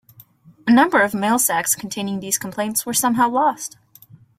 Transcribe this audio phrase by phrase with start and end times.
[0.65, 3.77] A number of mail sacks containing these complaints were somehow lost.